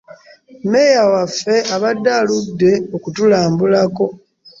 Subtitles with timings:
[0.63, 4.05] Mmeeya waffe abadde aludde okutulambulako.